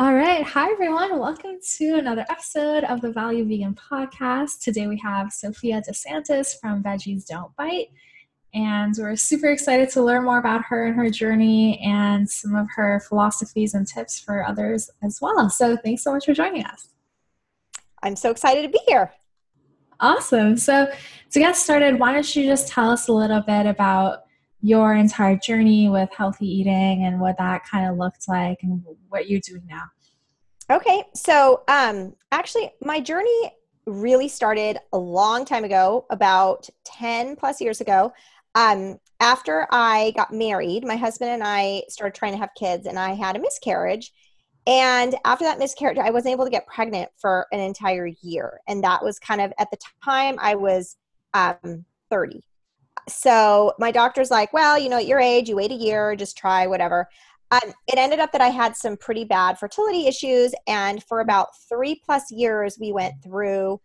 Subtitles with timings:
[0.00, 0.44] All right.
[0.44, 1.18] Hi, everyone.
[1.18, 4.60] Welcome to another episode of the Value Vegan podcast.
[4.60, 7.88] Today we have Sophia DeSantis from Veggies Don't Bite.
[8.54, 12.68] And we're super excited to learn more about her and her journey and some of
[12.76, 15.50] her philosophies and tips for others as well.
[15.50, 16.90] So thanks so much for joining us.
[18.00, 19.12] I'm so excited to be here.
[19.98, 20.56] Awesome.
[20.58, 20.92] So
[21.32, 24.27] to get started, why don't you just tell us a little bit about
[24.60, 29.28] your entire journey with healthy eating and what that kind of looked like and what
[29.28, 29.84] you're doing now.
[30.70, 33.52] Okay, so um, actually, my journey
[33.86, 38.12] really started a long time ago, about 10 plus years ago.
[38.54, 42.98] Um, after I got married, my husband and I started trying to have kids, and
[42.98, 44.12] I had a miscarriage.
[44.66, 48.60] And after that miscarriage, I wasn't able to get pregnant for an entire year.
[48.68, 50.96] And that was kind of at the time I was
[51.32, 52.42] um, 30
[53.10, 56.36] so my doctor's like, well, you know, at your age, you wait a year, just
[56.36, 57.08] try whatever.
[57.50, 60.54] Um, it ended up that I had some pretty bad fertility issues.
[60.66, 63.80] And for about three plus years, we went through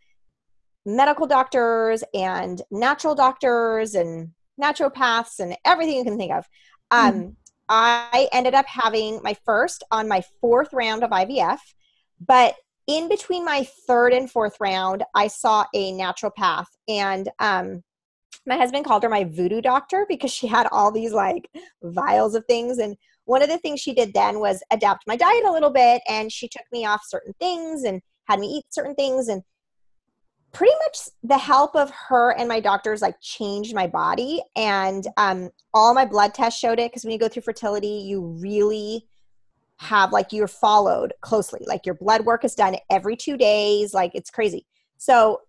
[0.86, 6.46] medical doctors and natural doctors and naturopaths and everything you can think of.
[6.92, 7.36] Um, mm.
[7.70, 11.60] I ended up having my first on my fourth round of IVF,
[12.20, 12.56] but
[12.88, 17.82] in between my third and fourth round, I saw a naturopath and um,
[18.46, 21.50] my husband called her my voodoo doctor because she had all these like
[21.84, 25.46] vials of things and one of the things she did then was adapt my diet
[25.46, 28.96] a little bit and she took me off certain things and had me eat certain
[28.96, 29.42] things and
[30.52, 35.50] pretty much the help of her and my doctors like changed my body and um,
[35.74, 39.08] all my blood tests showed it because when you go through fertility you really
[39.80, 44.12] have like you're followed closely like your blood work is done every two days like
[44.14, 44.66] it's crazy.
[44.98, 45.42] So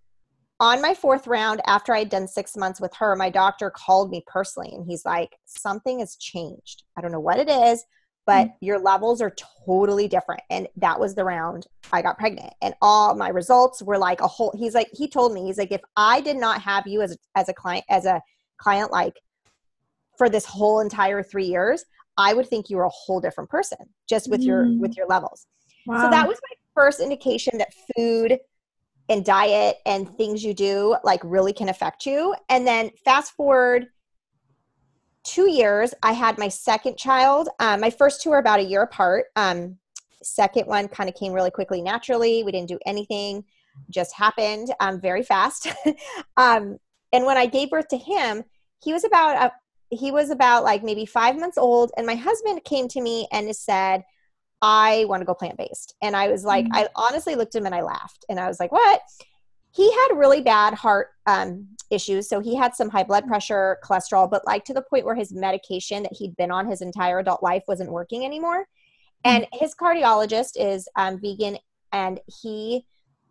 [0.60, 4.22] on my fourth round, after I'd done six months with her, my doctor called me
[4.26, 6.84] personally and he's like, Something has changed.
[6.96, 7.84] I don't know what it is,
[8.26, 8.64] but mm-hmm.
[8.64, 9.34] your levels are
[9.66, 10.42] totally different.
[10.50, 12.52] And that was the round I got pregnant.
[12.62, 15.72] And all my results were like a whole, he's like, he told me, he's like,
[15.72, 18.22] if I did not have you as a, as a client, as a
[18.58, 19.14] client, like
[20.16, 21.84] for this whole entire three years,
[22.16, 23.78] I would think you were a whole different person
[24.08, 24.48] just with mm-hmm.
[24.48, 24.98] your, with mm.
[24.98, 25.46] your levels.
[25.86, 26.02] Wow.
[26.02, 28.38] So that was my first indication that food
[29.08, 32.34] and diet and things you do like really can affect you.
[32.48, 33.88] And then fast forward
[35.24, 37.48] two years, I had my second child.
[37.58, 39.26] Um, my first two were about a year apart.
[39.36, 39.78] Um,
[40.22, 42.42] second one kind of came really quickly naturally.
[42.42, 43.44] We didn't do anything,
[43.90, 45.68] just happened um, very fast.
[46.36, 46.78] um,
[47.12, 48.44] and when I gave birth to him,
[48.82, 52.64] he was about a, he was about like maybe five months old, and my husband
[52.64, 54.02] came to me and said,
[54.62, 55.94] I want to go plant based.
[56.02, 56.74] And I was like, mm-hmm.
[56.74, 58.24] I honestly looked at him and I laughed.
[58.28, 59.00] And I was like, what?
[59.72, 62.28] He had really bad heart um, issues.
[62.28, 65.32] So he had some high blood pressure, cholesterol, but like to the point where his
[65.32, 68.66] medication that he'd been on his entire adult life wasn't working anymore.
[69.24, 69.36] Mm-hmm.
[69.36, 71.58] And his cardiologist is um, vegan.
[71.92, 72.86] And he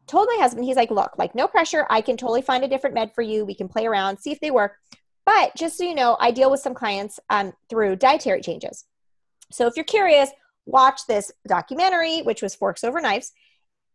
[0.07, 1.85] told my husband, he's like, look, like no pressure.
[1.89, 3.45] I can totally find a different med for you.
[3.45, 4.73] We can play around, see if they work.
[5.25, 8.85] But just so you know, I deal with some clients um, through dietary changes.
[9.51, 10.29] So if you're curious,
[10.65, 13.31] watch this documentary, which was Forks Over Knives,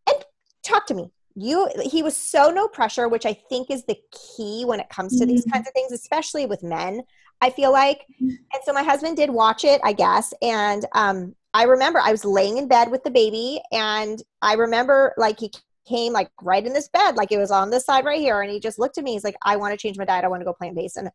[0.09, 0.25] and
[0.63, 1.11] talk to me.
[1.35, 5.19] You, he was so no pressure, which I think is the key when it comes
[5.19, 5.35] to mm-hmm.
[5.35, 7.03] these kinds of things, especially with men.
[7.41, 8.29] I feel like, mm-hmm.
[8.29, 12.25] and so my husband did watch it, I guess, and um, I remember I was
[12.25, 15.53] laying in bed with the baby, and I remember like he
[15.89, 18.51] came like right in this bed, like it was on this side right here, and
[18.51, 19.13] he just looked at me.
[19.13, 20.25] He's like, "I want to change my diet.
[20.25, 21.11] I want to go plant based." And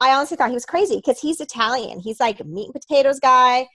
[0.00, 2.00] I honestly thought he was crazy because he's Italian.
[2.00, 3.68] He's like meat and potatoes guy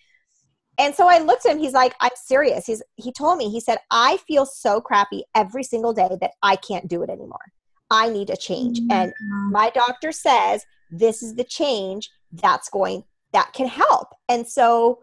[0.78, 1.60] and so I looked at him.
[1.60, 2.66] He's like, I'm serious.
[2.66, 6.56] He's he told me, he said, I feel so crappy every single day that I
[6.56, 7.52] can't do it anymore.
[7.92, 8.80] I need a change.
[8.80, 8.92] Mm-hmm.
[8.92, 9.14] And
[9.52, 14.10] my doctor says this is the change that's going that can help.
[14.30, 15.00] And so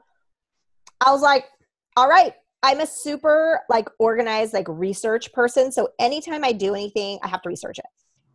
[1.05, 1.45] I was like,
[1.97, 5.73] all right, I'm a super like organized like research person.
[5.73, 7.87] So anytime I do anything, I have to research it.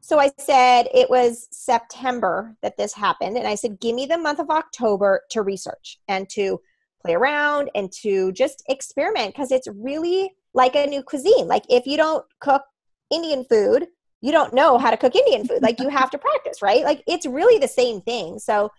[0.01, 3.37] So I said it was September that this happened.
[3.37, 6.59] And I said, give me the month of October to research and to
[7.05, 11.47] play around and to just experiment because it's really like a new cuisine.
[11.47, 12.63] Like if you don't cook
[13.11, 13.87] Indian food,
[14.21, 15.61] you don't know how to cook Indian food.
[15.61, 16.83] Like you have to practice, right?
[16.83, 18.39] Like it's really the same thing.
[18.39, 18.71] So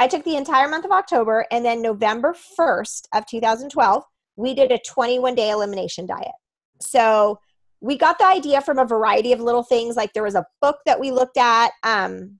[0.00, 4.02] I took the entire month of October and then November 1st of 2012,
[4.36, 6.32] we did a 21 day elimination diet.
[6.80, 7.38] So
[7.80, 9.96] we got the idea from a variety of little things.
[9.96, 11.70] Like there was a book that we looked at.
[11.82, 12.38] Um,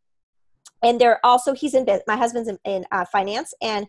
[0.83, 3.87] and there also, he's in, my husband's in, in uh, finance and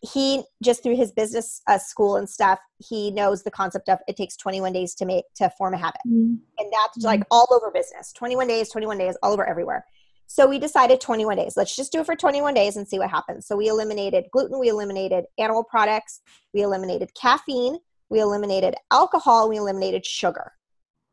[0.00, 4.16] he just through his business uh, school and stuff he knows the concept of it
[4.16, 6.34] takes 21 days to make to form a habit mm-hmm.
[6.58, 9.84] and that's like all over business 21 days 21 days all over everywhere
[10.28, 13.10] so we decided 21 days let's just do it for 21 days and see what
[13.10, 16.20] happens so we eliminated gluten we eliminated animal products
[16.54, 17.78] we eliminated caffeine
[18.10, 20.52] we eliminated alcohol, we eliminated sugar.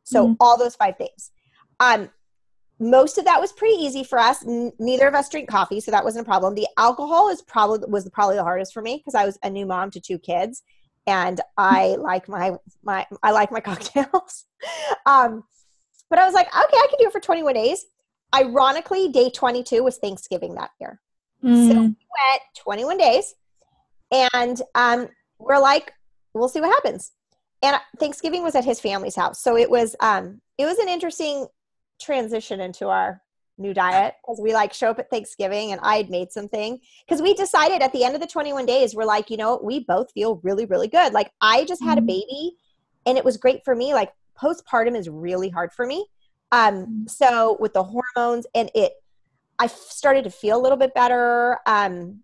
[0.03, 0.37] So mm.
[0.39, 1.31] all those five things.
[1.79, 2.09] Um,
[2.79, 4.45] most of that was pretty easy for us.
[4.45, 6.55] N- neither of us drink coffee, so that wasn't a problem.
[6.55, 9.65] The alcohol is probably was probably the hardest for me because I was a new
[9.65, 10.63] mom to two kids,
[11.07, 14.45] and I like my my I like my cocktails.
[15.05, 15.43] um,
[16.09, 17.85] but I was like, okay, I can do it for 21 days.
[18.33, 20.99] Ironically, day 22 was Thanksgiving that year,
[21.43, 21.67] mm.
[21.67, 23.33] so we went 21 days,
[24.11, 25.07] and um,
[25.39, 25.93] we're like,
[26.33, 27.11] we'll see what happens.
[27.63, 31.47] And Thanksgiving was at his family's house, so it was um, it was an interesting
[31.99, 33.21] transition into our
[33.57, 37.21] new diet because we like show up at Thanksgiving and I had made something because
[37.21, 40.11] we decided at the end of the 21 days, we're like, you know, we both
[40.11, 41.13] feel really, really good.
[41.13, 42.07] Like I just had a mm-hmm.
[42.07, 42.55] baby
[43.05, 43.93] and it was great for me.
[43.93, 46.05] Like postpartum is really hard for me.
[46.51, 47.07] Um, mm-hmm.
[47.07, 48.93] so with the hormones and it,
[49.57, 51.59] I started to feel a little bit better.
[51.65, 52.21] Um,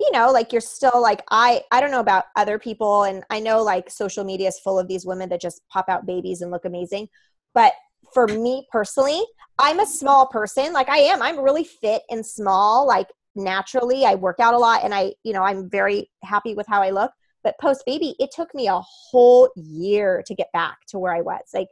[0.00, 3.38] you know, like you're still like I I don't know about other people and I
[3.40, 6.50] know like social media is full of these women that just pop out babies and
[6.50, 7.08] look amazing.
[7.54, 7.72] But
[8.12, 9.22] for me personally,
[9.58, 10.72] I'm a small person.
[10.72, 11.22] Like I am.
[11.22, 12.86] I'm really fit and small.
[12.86, 16.66] Like naturally, I work out a lot and I, you know, I'm very happy with
[16.68, 17.12] how I look.
[17.44, 21.20] But post baby, it took me a whole year to get back to where I
[21.22, 21.42] was.
[21.52, 21.68] Like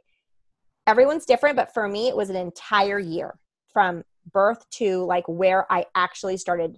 [0.85, 3.39] everyone's different, but for me, it was an entire year
[3.71, 6.77] from birth to like where I actually started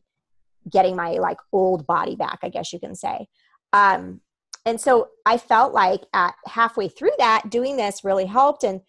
[0.69, 3.27] getting my like old body back, I guess you can say.
[3.73, 4.21] Um,
[4.65, 8.63] and so I felt like at halfway through that, doing this really helped.
[8.63, 8.81] And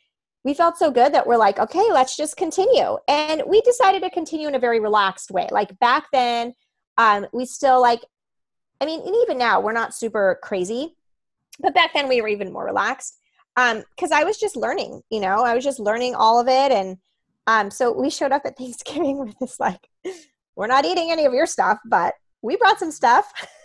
[0.44, 2.98] we felt so good that we're like, okay, let's just continue.
[3.08, 5.48] And we decided to continue in a very relaxed way.
[5.50, 6.54] Like back then,
[6.98, 8.02] um, we still like,
[8.80, 10.96] I mean, and even now, we're not super crazy,
[11.60, 13.18] but back then we were even more relaxed.
[13.56, 16.72] Um, cause I was just learning, you know, I was just learning all of it.
[16.72, 16.98] And
[17.46, 19.88] um, so we showed up at Thanksgiving with this like,
[20.56, 23.32] we're not eating any of your stuff, but we brought some stuff.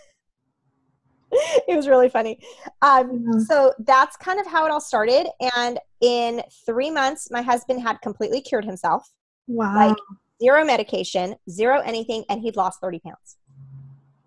[1.68, 2.38] it was really funny.
[2.82, 3.40] Um, mm-hmm.
[3.40, 5.28] So that's kind of how it all started.
[5.56, 9.10] And in three months, my husband had completely cured himself.
[9.46, 9.74] Wow.
[9.74, 9.96] Like
[10.42, 13.36] zero medication, zero anything, and he'd lost 30 pounds.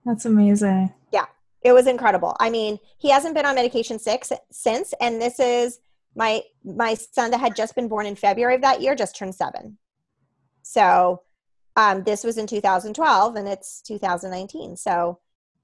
[0.05, 0.93] That's amazing.
[1.11, 1.25] Yeah,
[1.61, 2.35] it was incredible.
[2.39, 5.79] I mean, he hasn't been on medication six since, and this is
[6.15, 9.33] my my son that had just been born in February of that year just turned
[9.33, 9.77] seven.
[10.61, 11.21] So
[11.75, 14.75] um, this was in 2012, and it's 2019.
[14.77, 15.19] So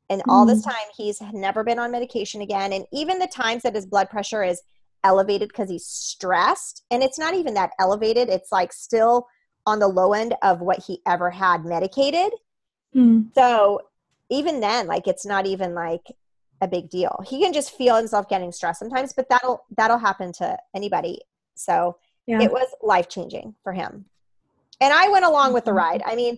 [0.09, 0.71] and all this mm.
[0.71, 2.73] time, he's never been on medication again.
[2.73, 4.61] And even the times that his blood pressure is
[5.03, 9.27] elevated because he's stressed, and it's not even that elevated, it's like still
[9.65, 12.31] on the low end of what he ever had medicated.
[12.95, 13.33] Mm.
[13.35, 13.81] So
[14.29, 16.07] even then, like it's not even like
[16.61, 17.23] a big deal.
[17.27, 21.21] He can just feel himself getting stressed sometimes, but that'll that'll happen to anybody.
[21.55, 22.41] So yeah.
[22.41, 24.05] it was life changing for him.
[24.81, 25.77] And I went along with the mm-hmm.
[25.77, 26.03] ride.
[26.05, 26.37] I mean,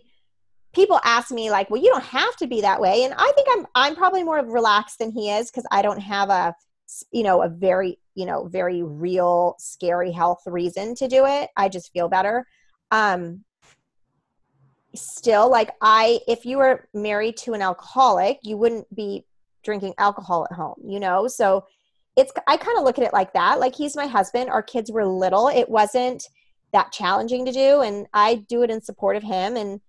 [0.74, 3.48] people ask me like well you don't have to be that way and i think
[3.52, 6.56] i'm i'm probably more relaxed than he is because i don't have a
[7.12, 11.50] you know a very you know very real scary health reason to do it.
[11.56, 12.46] I just feel better.
[12.92, 13.44] Um
[14.94, 19.24] still like i if you were married to an alcoholic you wouldn't be
[19.64, 21.28] drinking alcohol at home you know?
[21.28, 21.66] So
[22.18, 23.60] it's i kind of look at it like that.
[23.60, 24.50] Like he's my husband.
[24.50, 25.48] Our kids were little.
[25.48, 26.28] It wasn't
[26.74, 29.82] that challenging to do and i do it in support of him and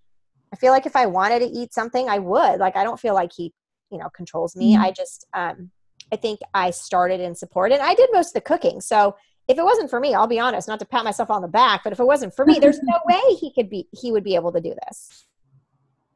[0.53, 2.61] I feel like if I wanted to eat something, I would.
[2.61, 3.53] Like I don't feel like he,
[3.91, 4.75] you know, controls me.
[4.75, 4.83] Mm-hmm.
[4.83, 5.71] I just um
[6.13, 8.81] I think I started in support and I did most of the cooking.
[8.81, 9.17] So
[9.49, 11.83] if it wasn't for me, I'll be honest, not to pat myself on the back,
[11.83, 14.35] but if it wasn't for me, there's no way he could be he would be
[14.35, 15.27] able to do this.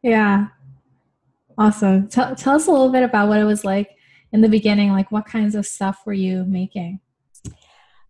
[0.02, 0.48] Yeah.
[1.58, 2.08] Awesome.
[2.08, 3.96] Tell tell us a little bit about what it was like
[4.32, 7.00] in the beginning, like what kinds of stuff were you making?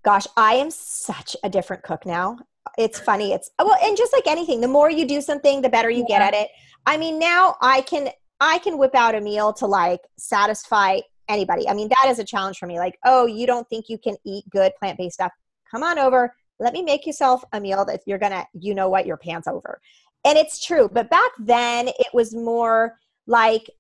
[0.03, 2.39] Gosh, I am such a different cook now
[2.79, 3.33] it's funny.
[3.33, 6.19] It's well, and just like anything, the more you do something, the better you yeah.
[6.19, 6.49] get at it.
[6.87, 11.69] I mean, now I can I can whip out a meal to like satisfy anybody.
[11.69, 12.79] I mean, that is a challenge for me.
[12.79, 15.33] Like, oh, you don't think you can eat good plant based stuff?
[15.71, 16.35] Come on over.
[16.59, 19.81] Let me make yourself a meal that you're gonna, you know what, your pants over.
[20.25, 20.89] And it's true.
[20.93, 23.71] But back then, it was more like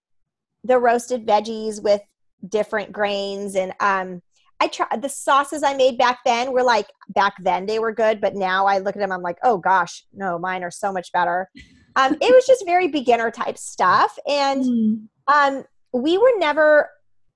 [0.64, 2.02] the roasted veggies with
[2.49, 4.23] different grains and um
[4.61, 8.21] I try the sauces I made back then were like back then they were good,
[8.21, 11.13] but now I look at them, I'm like, oh gosh, no, mine are so much
[11.13, 11.51] better.
[11.97, 15.07] Um, it was just very beginner type stuff, and mm.
[15.29, 16.91] um, we were never.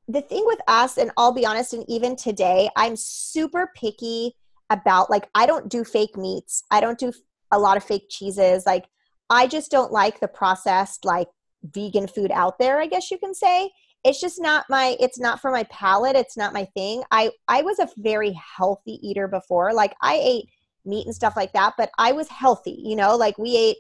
[0.08, 4.34] The thing with us, and I'll be honest, and even today, I'm super picky
[4.70, 6.64] about like I don't do fake meats.
[6.70, 7.12] I don't do
[7.52, 8.64] a lot of fake cheeses.
[8.66, 8.86] Like
[9.28, 11.28] I just don't like the processed like
[11.62, 12.80] vegan food out there.
[12.80, 13.70] I guess you can say
[14.04, 17.02] it's just not my it's not for my palate it's not my thing.
[17.10, 19.72] I i was a very healthy eater before.
[19.72, 20.48] Like i ate
[20.86, 23.16] meat and stuff like that but i was healthy you know?
[23.16, 23.76] Like we ate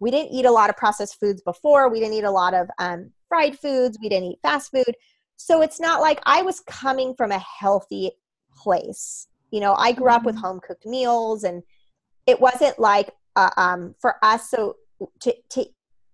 [0.00, 1.88] we didn't eat a lot of processed foods before.
[1.90, 3.98] We didn't eat a lot of um, fried foods.
[4.00, 4.94] We didn't eat fast food.
[5.36, 8.12] So it's not like I was coming from a healthy
[8.56, 9.26] place.
[9.50, 10.40] You know, I grew up with Mhm.
[10.40, 11.62] home cooked meals and
[12.26, 14.76] it wasn't like uh, um, for us so
[15.20, 15.66] to to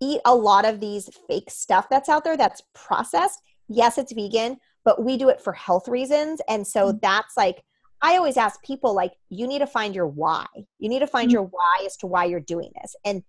[0.06, 3.40] eat a lot of these fake stuff that's out there that's processed.
[3.68, 4.52] Yes it's vegan
[4.84, 6.42] but we do it for health reasons.
[6.46, 7.00] And so Mhm.
[7.00, 7.58] that's like
[8.02, 10.46] i always ask people like you need to find your why.
[10.82, 11.34] You need to find Mhm.
[11.36, 12.94] your why as to why you're doing this.
[13.08, 13.22] And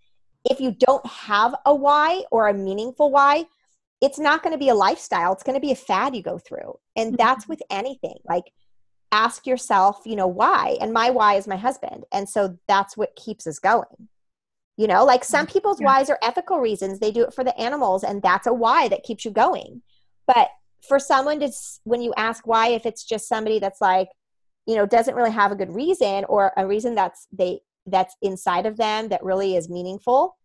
[0.43, 3.45] if you don't have a why or a meaningful why
[4.05, 5.31] it's not going to be a lifestyle.
[5.33, 6.71] It's going to be a fad you go through.
[6.97, 7.49] And that's Mhm.
[7.51, 8.17] with anything.
[8.33, 8.47] Like
[9.13, 10.77] ask yourself you know why?
[10.81, 12.03] And my why is my husband.
[12.11, 14.09] And so that's what keeps us going
[14.77, 15.87] you know like some people's Yeah.
[15.87, 19.03] whys are ethical reasons they do it for the animals and that's a why that
[19.03, 19.81] keeps you going
[20.27, 20.49] but
[20.87, 21.49] for someone to
[21.83, 24.09] when you ask why if it's just somebody that's like
[24.65, 28.65] you know doesn't really have a good reason or a reason that's they that's inside
[28.65, 30.35] of them that really is meaningful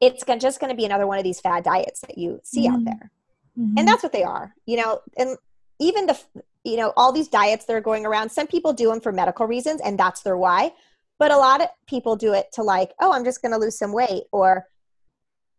[0.00, 2.66] it's gon- just going to be another one of these fad diets that you see
[2.68, 2.84] out Mhm.
[2.86, 3.10] there
[3.58, 3.78] Mhm.
[3.78, 5.36] and that's what they are you know and
[5.80, 6.18] even the
[6.64, 9.46] you know all these diets that are going around some people do them for medical
[9.46, 10.72] reasons and that's their why
[11.18, 13.78] but a lot of people do it to like oh i'm just going to lose
[13.78, 14.66] some weight or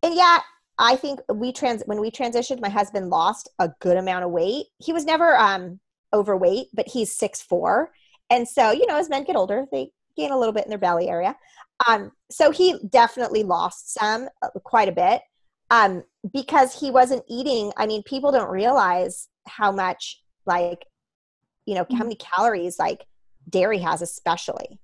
[0.03, 0.39] and yeah
[0.77, 4.65] i think we trans when we transitioned my husband lost a good amount of weight.
[4.79, 5.79] He was never um
[6.13, 7.91] overweight but he's six four
[8.29, 10.79] and so you know as men get older they gain a little bit in their
[10.79, 11.35] belly area.
[11.87, 15.21] Um so he definitely lost some uh, quite a bit
[15.71, 20.85] um because he wasn't eating i mean people don't realize how much like
[21.65, 22.03] you know how Mhm.
[22.03, 23.05] many calories like
[23.49, 24.79] dairy has especially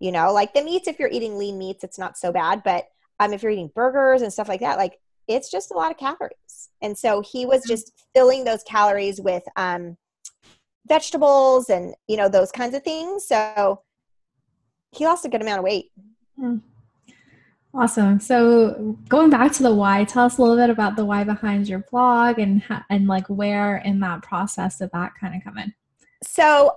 [0.00, 2.88] you know like the meats if you're eating lean meats it's not so bad but
[3.20, 5.98] um if you're eating burgers and stuff like that like it's just a lot of
[5.98, 9.96] calories and so he was just filling those calories with um
[10.86, 13.82] vegetables and you know those kinds of things so
[14.92, 15.90] he lost a good amount of weight
[16.40, 16.60] Mm.
[17.74, 18.18] Awesome.
[18.18, 21.68] So going back to the why, tell us a little bit about the why behind
[21.68, 25.58] your blog and ha- and like where in that process did that kind of come
[25.58, 25.74] in?
[26.22, 26.72] so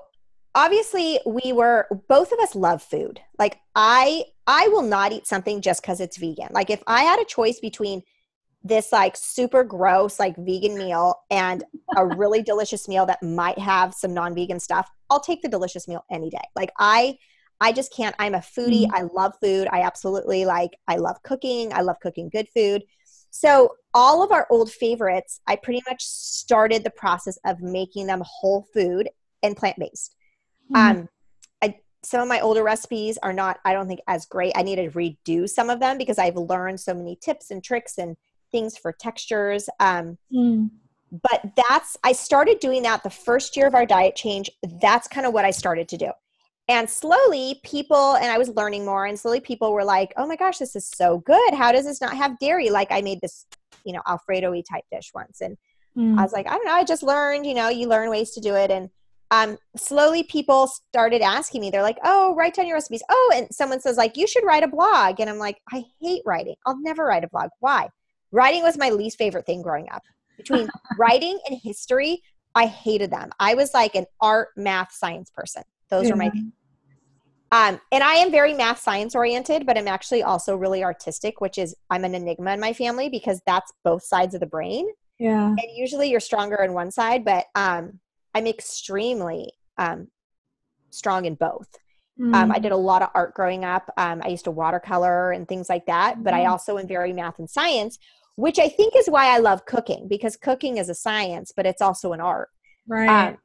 [0.56, 3.20] obviously we were both of us love food.
[3.40, 6.50] Like i i will not eat something just because it's vegan.
[6.52, 8.02] Like if i had a choice between
[8.64, 11.64] this like super gross like vegan meal and
[11.98, 16.04] a really delicious meal that might have some non-vegan stuff i'll take the delicious meal
[16.12, 16.44] any day.
[16.56, 17.18] Like i
[17.60, 18.88] i just can't i'm a foodie.
[18.88, 18.92] Mhm.
[18.94, 19.68] i love food.
[19.72, 21.72] I absolutely like i love cooking.
[21.74, 22.84] I love cooking good food.
[23.34, 28.22] So all of our old favorites i pretty much started the process of making them
[28.26, 29.10] whole food
[29.44, 30.16] and plant-based
[30.72, 30.90] Mhm.
[30.90, 31.10] um
[31.62, 34.78] I, some of my older recipes are not i don't think as great i need
[34.78, 38.16] to redo some of them because i've learned so many tips and tricks and
[38.52, 40.70] things for textures um Mm.
[41.24, 44.50] but that's i started doing that the first year of our diet change
[44.82, 46.12] that's kind of what i started to do
[46.68, 50.36] and slowly people and i was learning more and slowly people were like oh my
[50.38, 53.46] gosh this is so good how does this not have dairy like i made this
[53.84, 55.58] you know alfredo-y type dish once and
[55.98, 56.18] Mm.
[56.18, 58.40] I was like, I don't know, I just learned, you know, you learn ways to
[58.40, 58.72] do it.
[58.72, 58.90] And
[59.32, 63.02] um, slowly people started asking me, they're like, oh, write down your recipes.
[63.10, 65.20] Oh, and someone says, like, you should write a blog.
[65.22, 66.56] And I'm like, I hate writing.
[66.66, 67.50] I'll never write a blog.
[67.62, 67.88] Why?
[68.34, 70.04] Writing was my least favorite thing growing up.
[70.36, 70.70] Between
[71.00, 72.22] writing and history,
[72.56, 73.32] I hated them.
[73.40, 75.64] I was like an art, math, science person.
[75.90, 76.52] Those were my things.
[77.54, 81.58] Um, and I am very math science oriented, but I'm actually also really artistic, which
[81.58, 84.88] is I'm an enigma in my family because that's both sides of the brain
[85.20, 85.48] Yeah.
[85.48, 88.00] and usually you're stronger on one side but um
[88.34, 90.08] i'm extremely um
[90.90, 91.68] strong in both
[92.34, 92.62] um, i Mm.
[92.62, 95.86] did a lot of art growing up um, i used to watercolor and things like
[95.86, 96.50] that but i Mhm.
[96.50, 97.98] also am very math and science
[98.36, 101.82] which i think is why i love cooking because cooking is a science but it's
[101.82, 102.50] also an art
[102.88, 103.30] Right.
[103.30, 103.38] um,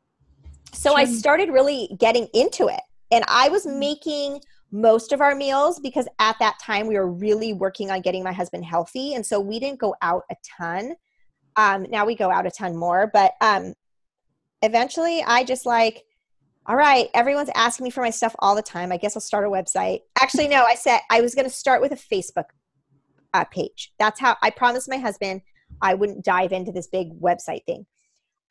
[0.73, 3.79] so i started really getting into it and i was Mm.
[3.79, 4.41] making
[4.73, 8.33] most of our meals because at that time we were really working on getting my
[8.33, 10.95] husband healthy and so we didn't go out a ton
[11.57, 13.73] um, now we go out a ton more but um,
[14.67, 16.05] eventually i just like
[16.67, 18.91] all right everyone's asking me for my stuff all the time.
[18.93, 20.01] I guess i'll start a website.
[20.21, 22.47] Actually no i said i was going to start with a facebook
[23.35, 23.93] uh, page.
[23.99, 25.43] That's how i promised my husband
[25.81, 27.87] i wouldn't dive into this big website thing.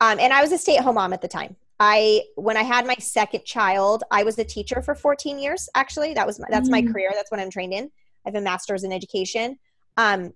[0.00, 1.56] Um, and i was a stay-at-home mom at the time.
[1.78, 6.14] I when i had my second child i was a teacher for 14 years actually.
[6.14, 6.92] That was my, that's my Mm.
[6.92, 7.10] career.
[7.14, 7.84] That's what i'm trained in.
[8.24, 9.58] I have a master's in education.
[9.98, 10.32] Um,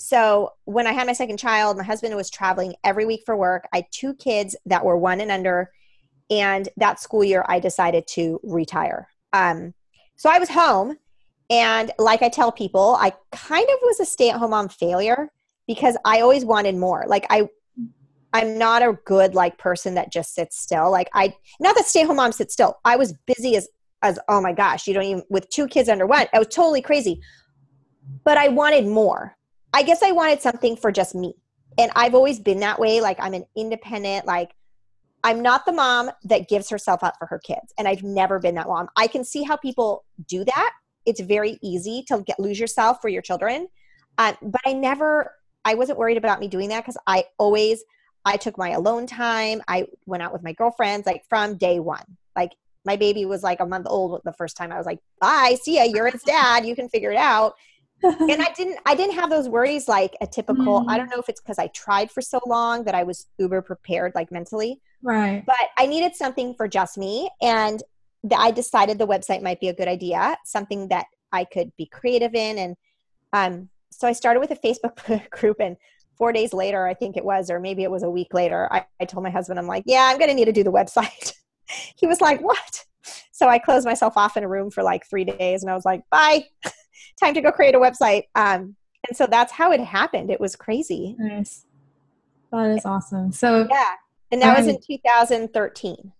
[0.00, 3.68] so when i had my second child my husband was traveling every week for work.
[3.72, 5.70] I had two kids that were one and under
[6.30, 9.08] and that school year i decided to retire.
[9.32, 9.74] Um,
[10.16, 10.96] so i was home
[11.50, 15.30] and like i tell people i kind of was a stay-at-home mom failure
[15.66, 17.04] because i always wanted more.
[17.06, 17.48] Like i
[18.32, 20.90] i'm not a good like person that just sits still.
[20.90, 22.78] Like i not that stay-at-home moms sit still.
[22.84, 23.68] I was busy as
[24.02, 26.80] as oh my gosh you don't even with two kids under one i was totally
[26.80, 27.20] crazy.
[28.24, 29.36] But i wanted more
[29.72, 31.34] i guess i wanted something for just me
[31.78, 33.00] and I've always been that way.
[33.00, 34.54] Like I'm an independent, like
[35.22, 37.72] I'm not the mom that gives herself up for her kids.
[37.78, 38.88] And I've never been that mom.
[38.96, 40.72] I can see how people do that.
[41.06, 43.68] It's very easy to get lose yourself for your children.
[44.18, 45.34] Uh, but I never,
[45.64, 47.82] I wasn't worried about me doing that because I always,
[48.24, 49.62] I took my alone time.
[49.68, 52.04] I went out with my girlfriends like from day one.
[52.36, 52.52] Like
[52.84, 54.72] my baby was like a month old the first time.
[54.72, 56.66] I was like, bye, see ya, you're its dad.
[56.66, 57.54] You can figure it out.
[58.02, 60.84] And I didn't I didn't have those worries like a typical mm.
[60.88, 63.62] I don't know if it's because I tried for so long that I was uber
[63.62, 64.80] prepared like mentally.
[65.02, 65.44] Right.
[65.46, 67.82] But I needed something for just me and
[68.22, 71.86] the, I decided the website might be a good idea, something that I could be
[71.86, 72.76] creative in and
[73.32, 75.76] um so I started with a Facebook group and
[76.20, 78.84] four days later, I think it was, or maybe it was a week later, I,
[79.00, 81.32] I told my husband, I'm like, yeah, I'm going to need to do the website.
[81.96, 82.84] he was like, what?
[83.32, 85.86] So I closed myself off in a room for like three days and I was
[85.86, 86.44] like, bye,
[87.20, 88.24] time to go create a website.
[88.34, 88.76] Um,
[89.08, 90.30] and so that's how it happened.
[90.30, 91.16] It was crazy.
[91.18, 91.66] Nice.
[92.52, 93.32] That is awesome.
[93.32, 93.94] So, yeah.
[94.32, 96.12] And that was in 2013.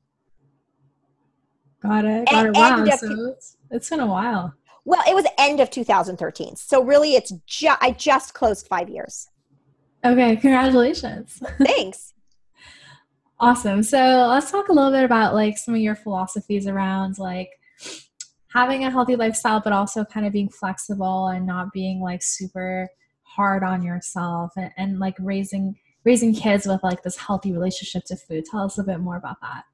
[1.82, 2.26] Got it.
[2.26, 2.58] Got and, it.
[2.58, 2.84] Wow.
[2.96, 4.54] So it's, it's been a while.
[4.84, 6.56] Well, it was end of 2013.
[6.56, 9.28] So really it's just I just closed 5 years.
[10.04, 11.42] Okay, congratulations.
[11.62, 12.14] Thanks.
[13.38, 13.82] awesome.
[13.82, 17.50] So let's talk a little bit about like some of your philosophies around like
[18.52, 22.88] having a healthy lifestyle, but also kind of being flexible and not being like super
[23.22, 28.16] hard on yourself and, and like raising raising kids with like this healthy relationship to
[28.16, 28.44] food.
[28.50, 29.64] Tell us a bit more about that.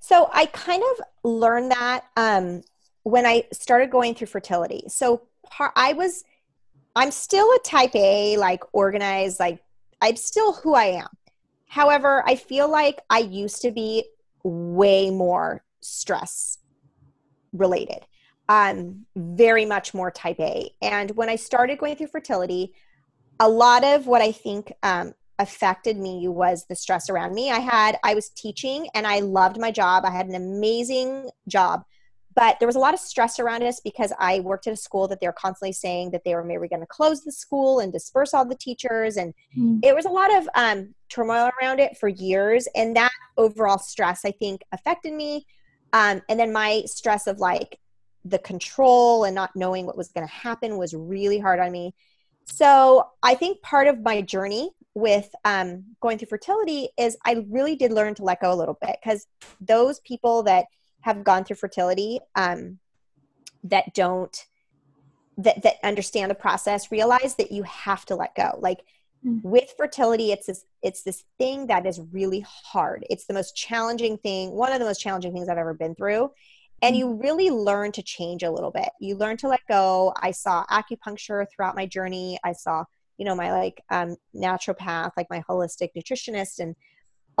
[0.00, 2.62] So I kind of learned that um,
[3.04, 4.82] when I started going through fertility.
[4.88, 6.24] So par- I was
[6.96, 9.62] I'm still a type A, like organized, like
[10.00, 11.08] I'm still who I am.
[11.68, 14.04] However, I feel like I used to be
[14.42, 16.58] way more stress
[17.52, 18.06] related,
[18.50, 20.70] um, very much more type A.
[20.82, 22.74] And when I started going through fertility,
[23.38, 27.50] a lot of what I think um, affected me was the stress around me.
[27.50, 30.04] I had, I was teaching and I loved my job.
[30.04, 31.84] I had an amazing job
[32.34, 35.08] but there was a lot of stress around us because I worked at a school
[35.08, 37.92] that they were constantly saying that they were maybe going to close the school and
[37.92, 39.16] disperse all the teachers.
[39.16, 39.80] And mm.
[39.82, 42.68] it was a lot of um, turmoil around it for years.
[42.76, 45.46] And that overall stress, I think, affected me.
[45.92, 47.79] Um, and then my stress of like
[48.24, 51.94] the control and not knowing what was going to happen was really hard on me.
[52.44, 57.76] So I think part of my journey with um, going through fertility is I really
[57.76, 59.26] did learn to let go a little bit because
[59.60, 60.66] those people that–
[61.00, 62.78] have gone through fertility um,
[63.64, 64.46] that don't
[65.38, 68.80] that that understand the process realize that you have to let go like
[69.24, 69.48] mm-hmm.
[69.48, 74.18] with fertility it's this it's this thing that is really hard it's the most challenging
[74.18, 76.30] thing one of the most challenging things i've ever been through
[76.82, 77.10] and mm-hmm.
[77.10, 80.64] you really learn to change a little bit you learn to let go i saw
[80.66, 82.84] acupuncture throughout my journey i saw
[83.18, 86.74] you know my like um, naturopath like my holistic nutritionist and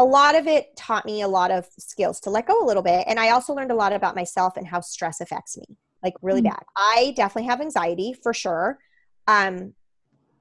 [0.00, 2.82] a lot of it taught me a lot of skills to let go a little
[2.82, 3.04] bit.
[3.06, 6.40] And I also learned a lot about myself and how stress affects me, like really
[6.40, 6.48] mm-hmm.
[6.48, 6.62] bad.
[6.74, 8.78] I definitely have anxiety for sure.
[9.26, 9.74] Um,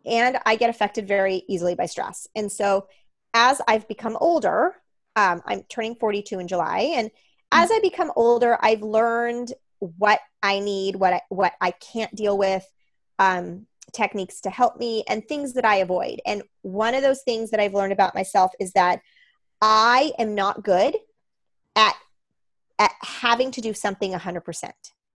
[0.06, 2.26] and I get affected very easily by stress.
[2.38, 2.88] And so
[3.34, 4.76] as I've become older,
[5.18, 6.94] um, I'm turning 42 in July.
[6.96, 7.12] And
[7.52, 12.38] as I become older, I've learned what I need, what I, what I can't deal
[12.38, 12.66] with,
[13.18, 16.20] um, techniques to help me, and things that I avoid.
[16.26, 19.02] And one of those things that I've learned about myself is that
[19.62, 20.96] I am not good
[21.76, 21.96] at
[22.78, 24.72] at having to do something 100%.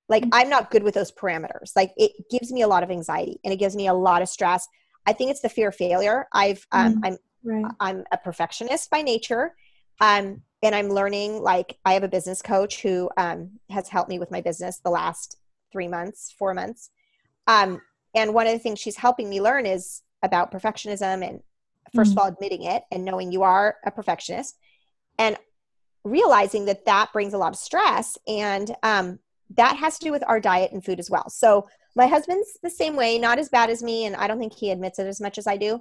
[0.09, 0.31] Like mm-hmm.
[0.33, 1.73] I'm not good with those parameters.
[1.77, 4.29] Like it gives me a lot of anxiety and it gives me a lot of
[4.29, 4.67] stress.
[5.07, 6.27] I think it's the fear of failure.
[6.33, 7.05] I've um, mm-hmm.
[7.05, 7.73] I'm right.
[7.81, 9.55] I'm a perfectionist by nature.
[10.01, 14.19] Um, and I'm learning like I have a business coach who um, has helped me
[14.19, 15.37] with my business the last
[15.73, 16.91] three months, four months.
[17.47, 17.81] Um,
[18.15, 21.41] and one of the things she's helping me learn is about perfectionism and
[21.95, 22.13] 1st mm-hmm.
[22.13, 24.59] of all admitting it and knowing you are a perfectionist
[25.19, 25.37] and
[26.05, 29.19] realizing that that brings a lot of stress and um,
[29.57, 32.71] that has to do with our diet and food as well so my husband's the
[32.71, 35.21] same way not as bad as me and i don't think he admits it as
[35.21, 35.81] much as i do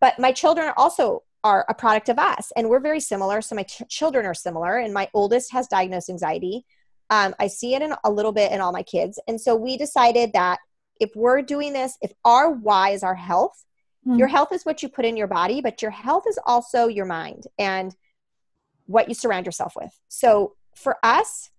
[0.00, 3.62] but my children also are a product of us and we're very similar so my
[3.62, 6.64] ch- children are similar and my oldest has diagnosed anxiety
[7.10, 9.76] um, i see it in a little bit in all my kids and so we
[9.76, 10.58] decided that
[11.00, 13.64] if we're doing this if our why is our health
[14.08, 14.18] Mm.
[14.18, 17.04] Your health is what you put in your body, but your health is also your
[17.04, 17.94] mind and
[18.86, 19.90] what you surround yourself with.
[20.08, 21.50] So for us,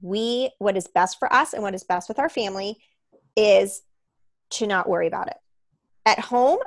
[0.00, 2.76] we what is best for us and what is best with our family
[3.36, 3.82] is
[4.50, 5.36] to not worry about it.
[6.04, 6.58] At home,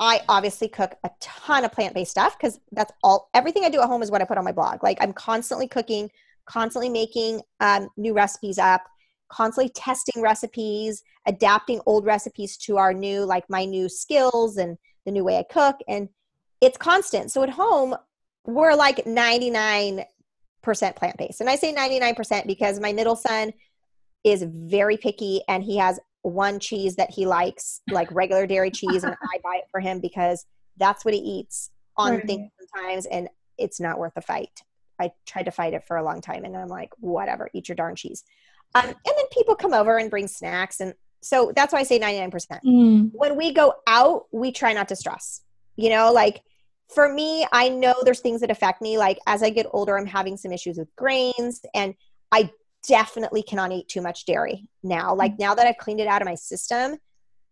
[0.00, 3.86] I obviously cook a ton of plant-based stuff because that's all everything I do at
[3.86, 4.82] home is what I put on my blog.
[4.82, 6.10] Like I'm constantly cooking,
[6.46, 8.82] constantly making um, new recipes up
[9.30, 15.10] constantly testing recipes, adapting old recipes to our new, like my new skills and the
[15.10, 16.08] new way I cook, and
[16.60, 17.32] it's constant.
[17.32, 17.96] So at home,
[18.44, 20.04] we're like 99%
[20.96, 21.40] plant based.
[21.40, 23.52] And I say 99% because my middle son
[24.24, 29.04] is very picky and he has one cheese that he likes, like regular dairy cheese,
[29.04, 32.26] and I buy it for him because that's what he eats on right.
[32.26, 33.28] things sometimes, and
[33.58, 34.62] it's not worth the fight.
[34.98, 37.76] I tried to fight it for a long time, and I'm like, whatever, eat your
[37.76, 38.24] darn cheese.
[38.74, 41.98] Um, and then people come over and bring snacks, and so that's why I say
[41.98, 42.46] 99%.
[42.64, 43.10] Mm.
[43.12, 45.42] When we go out, we try not to stress.
[45.76, 46.42] You know, like
[46.88, 48.98] for me, I know there's things that affect me.
[48.98, 51.94] Like as I get older, I'm having some issues with grains, and
[52.32, 52.50] I
[52.86, 55.14] definitely cannot eat too much dairy now.
[55.14, 56.96] Like now that I've cleaned it out of my system,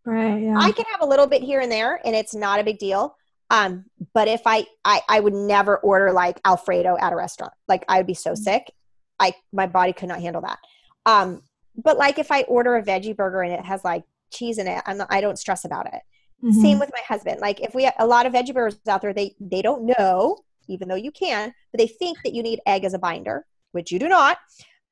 [0.04, 0.42] right?
[0.42, 0.56] Yeah.
[0.58, 3.16] I can have a little bit here and there, and it's not a big deal.
[3.50, 7.52] Um, but if I, I, I would never order like Alfredo at a restaurant.
[7.66, 8.42] Like I would be so mm-hmm.
[8.42, 8.72] sick.
[9.18, 10.58] I, my body could not handle that.
[11.06, 11.42] Um,
[11.82, 14.82] but like if I order a veggie burger and it has like cheese in it,
[14.86, 16.00] I'm not, I don't stress about it.
[16.44, 16.60] Mm-hmm.
[16.60, 17.40] Same with my husband.
[17.40, 20.38] Like if we have a lot of veggie burgers out there, they they don't know,
[20.68, 23.90] even though you can, but they think that you need egg as a binder, which
[23.90, 24.38] you do not.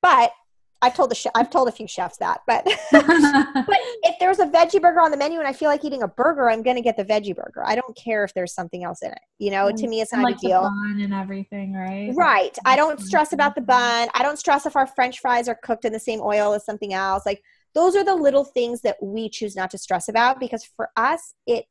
[0.07, 0.31] But
[0.83, 4.47] I've told the chef, I've told a few chefs that, but but if there's a
[4.47, 6.83] veggie burger on the menu and I feel like eating a burger, I'm going to
[6.83, 7.65] get the veggie burger.
[7.67, 9.19] I don't care if there's something else in it.
[9.41, 10.63] You know, to me, it's not like a deal.
[10.63, 12.13] bun and everything, right?
[12.15, 12.57] Right.
[12.65, 14.09] I don't stress about the bun.
[14.15, 16.93] I don't stress if our French fries are cooked in the same oil as something
[16.93, 17.27] else.
[17.27, 17.43] Like
[17.75, 21.35] those are the little things that we choose not to stress about because for us,
[21.49, 21.65] it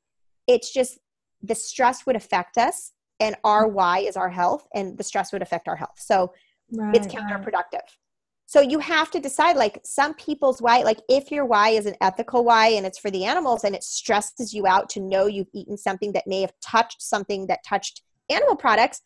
[0.45, 0.99] it's just
[1.41, 3.71] the stress would affect us, and our mm.
[3.71, 5.97] why is our health, and the stress would affect our health.
[5.99, 6.33] So
[6.73, 7.73] right, it's counterproductive.
[7.73, 7.99] Right
[8.47, 11.95] so you have to decide like some people's why like if your why is an
[12.01, 15.49] ethical why and it's for the animals and it stresses you out to know you've
[15.53, 19.01] eaten something that may have touched something that touched animal products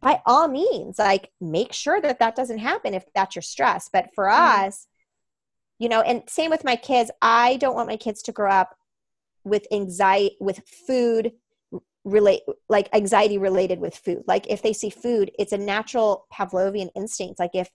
[0.00, 3.90] by all means like make sure that that doesn't happen if that's your stress.
[3.92, 4.66] But for mm-hmm.
[4.66, 4.86] us
[5.78, 8.76] you know and same with my kids i don't want my kids to grow up
[9.44, 11.32] with anxiety with food
[12.04, 14.22] relate like anxiety related with food.
[14.26, 17.68] Like if they see food it's a natural pavlovian instinct like if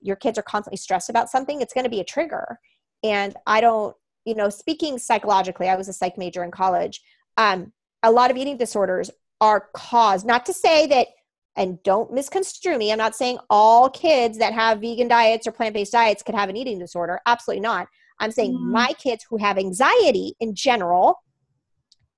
[0.00, 2.58] your kids are constantly stressed about something, it's going to be a trigger.
[3.02, 7.00] And I don't, you know, speaking psychologically, I was a psych major in college.
[7.36, 11.08] Um, a lot of eating disorders are caused, not to say that,
[11.56, 15.74] and don't misconstrue me, I'm not saying all kids that have vegan diets or plant
[15.74, 17.20] based diets could have an eating disorder.
[17.26, 17.88] Absolutely not.
[18.20, 18.70] I'm saying mm.
[18.70, 21.22] my kids who have anxiety in general,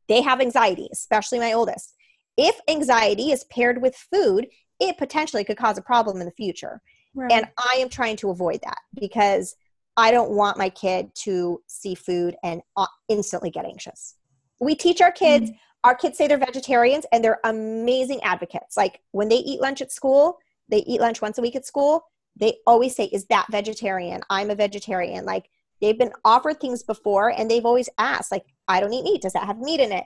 [0.09, 1.95] they have anxiety, especially my oldest.
[2.37, 6.81] If anxiety is paired with food, it potentially could cause a problem in the future.
[7.15, 7.33] Right.
[7.33, 9.57] And I am trying to avoid that because
[9.97, 14.15] I don't want my kid to see food and uh, instantly get anxious.
[14.61, 15.57] We teach our kids, mm-hmm.
[15.85, 18.77] our kids say they're vegetarians and they're amazing advocates.
[18.77, 22.05] Like when they eat lunch at school, they eat lunch once a week at school,
[22.37, 24.21] they always say, Is that vegetarian?
[24.31, 25.25] I'm a vegetarian.
[25.25, 29.23] Like they've been offered things before and they've always asked, like, I don't eat meat.
[29.23, 30.05] Does that have meat in it?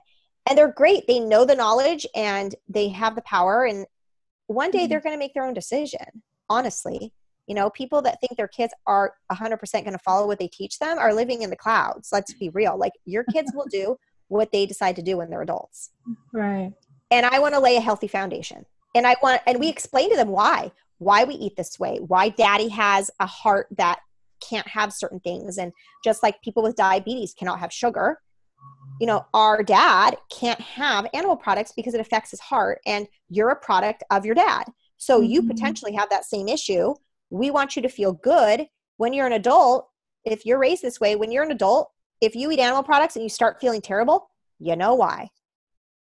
[0.49, 1.07] And they're great.
[1.07, 3.65] They know the knowledge and they have the power.
[3.65, 3.87] And
[4.47, 4.89] one day mm-hmm.
[4.89, 7.13] they're going to make their own decision honestly
[7.47, 10.79] you know people that think their kids are 100% going to follow what they teach
[10.79, 12.77] them are living in the clouds let's be real.
[12.79, 13.97] Like your kids will do
[14.29, 15.91] what they decide to do when they're adults.
[16.33, 16.73] Right.
[17.11, 18.65] And i want to lay a healthy foundation.
[18.95, 22.31] And i want and we explain to them why why we eat this way why
[22.31, 24.01] daddy has a heart that
[24.41, 25.59] can't have certain things.
[25.59, 28.21] And just like people with diabetes cannot have sugar
[29.01, 33.51] you know our dad can't have animal products because it affects his heart and you're
[33.51, 34.65] a product of your dad
[34.97, 35.31] so mm-hmm.
[35.31, 36.95] you potentially have that same issue.
[37.31, 39.89] We want you to feel good when you're an adult.
[40.25, 43.23] If you're raised this way, when you're an adult, if you eat animal products and
[43.23, 45.29] you start feeling terrible, you know why.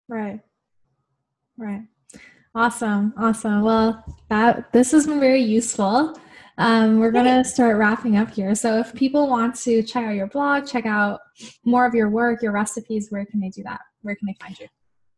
[0.08, 0.40] Right.
[1.56, 1.82] Right.
[2.54, 3.12] Awesome.
[3.16, 3.62] Awesome.
[3.62, 6.16] Well, that this has been very useful.
[6.56, 8.54] Um, we're going to start wrapping up here.
[8.54, 11.20] So if people want to check out your blog, check out
[11.64, 13.80] more of your work, your recipes, where can they do that?
[14.02, 14.68] Where can they find you?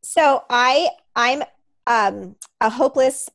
[0.02, 1.42] So I I'm
[1.86, 3.28] um, a hopeless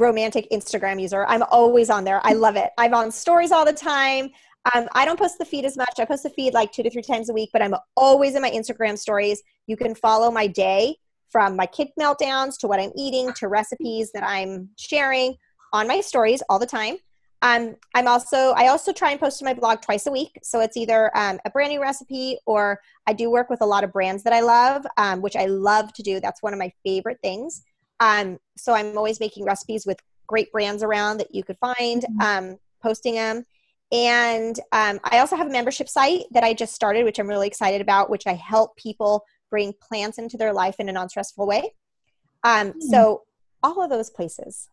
[0.00, 1.24] romantic Instagram user.
[1.26, 2.20] I'm always on there.
[2.24, 2.70] I love it.
[2.78, 4.30] I'm on stories all the time.
[4.74, 5.94] Um, I don't post the feed as much.
[5.98, 8.42] I post the feed like two to three times a week, but I'm always in
[8.42, 9.42] my Instagram stories.
[9.66, 10.96] You can follow my day
[11.30, 15.36] from my kid meltdowns to what I'm eating to recipes that I'm sharing
[15.72, 16.96] on my stories all the time.
[17.42, 20.60] Um, I'm also I also try and post to my blog twice a week, so
[20.60, 23.92] it's either um, a brand new recipe or I do work with a lot of
[23.92, 26.20] brands that I love, um, which I love to do.
[26.20, 27.62] That's one of my favorite things.
[28.00, 32.20] Um, so I'm always making recipes with great brands around that you could find, mm-hmm.
[32.20, 33.44] um, posting them.
[33.92, 37.48] And um, I also have a membership site that I just started, which I'm really
[37.48, 41.46] excited about, which I help people bring plants into their life in a non stressful
[41.46, 41.74] way.
[42.44, 42.80] Um, mm-hmm.
[42.80, 43.22] So,
[43.62, 44.70] all of those places.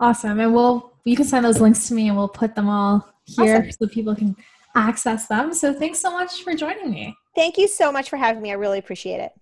[0.00, 0.40] Awesome.
[0.40, 3.56] And we'll, you can send those links to me and we'll put them all here
[3.56, 3.72] awesome.
[3.72, 4.36] so people can
[4.76, 5.52] access them.
[5.52, 7.16] So, thanks so much for joining me.
[7.34, 8.50] Thank you so much for having me.
[8.50, 9.32] I really appreciate it.